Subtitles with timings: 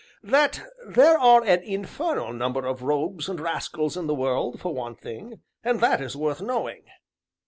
[0.23, 4.95] "That there are an infernal number of rogues and rascals in the world, for one
[4.95, 6.85] thing and that is worth knowing."